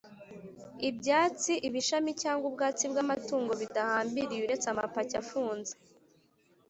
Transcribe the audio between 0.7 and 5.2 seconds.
Ibyatsi ibishami cyangwa ubwatsi bw amatungo bidahambiriye uretse amapaki